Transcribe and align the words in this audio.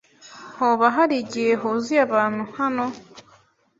Hoba 0.57 0.85
harigihe 0.95 1.53
huzuye 1.61 1.99
abantu 2.07 2.43
hano? 2.57 2.85